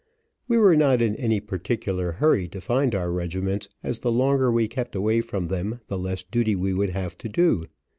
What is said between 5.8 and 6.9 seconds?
the less duty we would